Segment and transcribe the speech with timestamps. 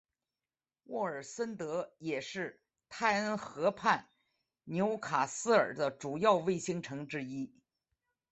[0.85, 2.59] 沃尔森德也是
[2.89, 4.09] 泰恩河畔
[4.63, 7.53] 纽卡斯尔的主要卫星城之一。